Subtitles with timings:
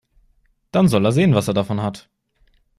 [0.71, 2.09] Dann soll er sehen, was er davon hat.